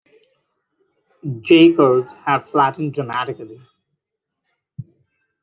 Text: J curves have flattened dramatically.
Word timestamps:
J 1.41 1.73
curves 1.75 2.11
have 2.25 2.49
flattened 2.49 2.95
dramatically. 2.95 3.61